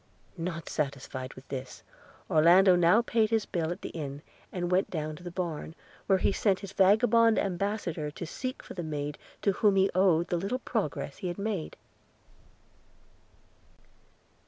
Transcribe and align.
Not 0.39 0.67
satisfied 0.67 1.35
with 1.35 1.47
this, 1.49 1.83
Orlando 2.27 2.75
now 2.75 3.03
paid 3.03 3.29
his 3.29 3.45
bill 3.45 3.69
at 3.71 3.83
the 3.83 3.89
inn, 3.91 4.23
and 4.51 4.71
went 4.71 4.89
down 4.89 5.15
to 5.17 5.21
the 5.23 5.29
barn, 5.29 5.75
where 6.07 6.17
he 6.17 6.31
sent 6.31 6.61
his 6.61 6.73
vagabond 6.73 7.37
ambassador 7.37 8.09
to 8.09 8.25
seek 8.25 8.63
for 8.63 8.73
the 8.73 8.81
maid 8.81 9.19
to 9.43 9.51
whom 9.51 9.75
he 9.75 9.91
owed 9.93 10.29
the 10.29 10.37
little 10.37 10.57
progress 10.57 11.17
he 11.17 11.27
had 11.27 11.37
made. 11.37 11.77